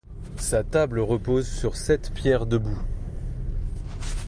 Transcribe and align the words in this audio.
Sa 0.39 0.63
table 0.63 0.99
repose 1.01 1.47
sur 1.47 1.75
sept 1.77 2.11
pierres 2.11 2.47
debout. 2.47 2.81